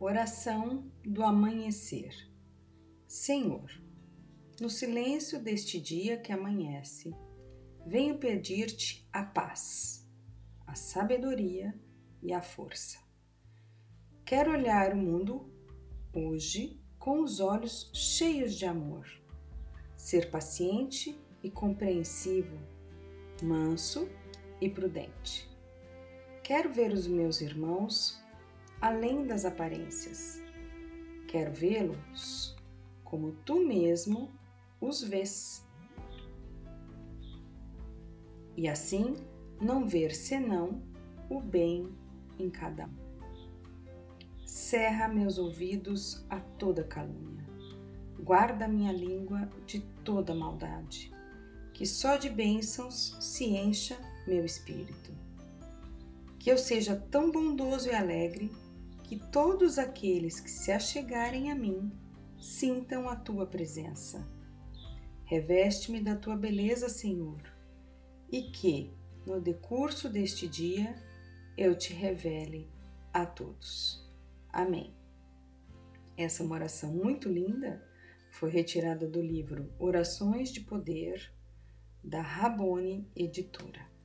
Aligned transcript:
Oração 0.00 0.92
do 1.04 1.24
amanhecer. 1.24 2.14
Senhor, 3.08 3.68
no 4.60 4.70
silêncio 4.70 5.42
deste 5.42 5.80
dia 5.80 6.16
que 6.16 6.32
amanhece, 6.32 7.12
venho 7.84 8.16
pedir-te 8.16 9.08
a 9.12 9.24
paz, 9.24 10.08
a 10.64 10.76
sabedoria 10.76 11.74
e 12.22 12.32
a 12.32 12.40
força. 12.40 13.00
Quero 14.24 14.52
olhar 14.52 14.92
o 14.92 14.96
mundo 14.96 15.52
hoje 16.14 16.80
com 16.96 17.20
os 17.20 17.40
olhos 17.40 17.90
cheios 17.92 18.54
de 18.54 18.66
amor, 18.66 19.04
ser 19.96 20.30
paciente 20.30 21.20
e 21.42 21.50
compreensivo, 21.50 22.56
manso 23.42 24.08
e 24.60 24.70
prudente. 24.70 25.50
Quero 26.44 26.72
ver 26.72 26.92
os 26.92 27.08
meus 27.08 27.40
irmãos 27.40 28.22
além 28.80 29.26
das 29.26 29.44
aparências. 29.44 30.42
Quero 31.26 31.52
vê-los 31.52 32.56
como 33.04 33.32
tu 33.44 33.66
mesmo 33.66 34.30
os 34.80 35.02
vês. 35.02 35.66
E 38.56 38.68
assim 38.68 39.16
não 39.60 39.86
ver 39.86 40.14
senão 40.14 40.82
o 41.28 41.40
bem 41.40 41.92
em 42.38 42.48
cada 42.48 42.86
um. 42.86 43.08
Cerra 44.44 45.08
meus 45.08 45.38
ouvidos 45.38 46.24
a 46.30 46.38
toda 46.40 46.84
calúnia. 46.84 47.46
Guarda 48.20 48.68
minha 48.68 48.92
língua 48.92 49.48
de 49.66 49.80
toda 50.04 50.34
maldade. 50.34 51.12
Que 51.72 51.86
só 51.86 52.16
de 52.16 52.28
bênçãos 52.28 53.16
se 53.20 53.44
encha 53.44 53.96
meu 54.26 54.44
espírito. 54.44 55.12
Que 56.38 56.50
eu 56.50 56.58
seja 56.58 56.96
tão 57.10 57.30
bondoso 57.30 57.88
e 57.88 57.94
alegre 57.94 58.50
que 59.08 59.16
todos 59.30 59.78
aqueles 59.78 60.38
que 60.38 60.50
se 60.50 60.70
achegarem 60.70 61.50
a 61.50 61.54
mim 61.54 61.90
sintam 62.38 63.08
a 63.08 63.16
tua 63.16 63.46
presença. 63.46 64.28
Reveste-me 65.24 66.00
da 66.00 66.14
tua 66.14 66.36
beleza, 66.36 66.88
Senhor, 66.88 67.42
e 68.30 68.42
que, 68.50 68.92
no 69.26 69.40
decurso 69.40 70.08
deste 70.08 70.46
dia, 70.46 70.94
eu 71.56 71.76
te 71.76 71.92
revele 71.94 72.70
a 73.12 73.24
todos. 73.24 74.06
Amém. 74.50 74.94
Essa 76.16 76.42
é 76.42 76.46
uma 76.46 76.56
oração 76.56 76.92
muito 76.92 77.28
linda 77.28 77.82
foi 78.30 78.50
retirada 78.50 79.08
do 79.08 79.20
livro 79.20 79.72
Orações 79.78 80.52
de 80.52 80.60
Poder, 80.60 81.32
da 82.04 82.20
Rabone 82.20 83.10
Editora. 83.16 83.97